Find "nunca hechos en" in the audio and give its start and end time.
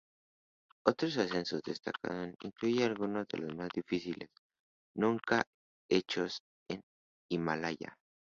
4.95-6.77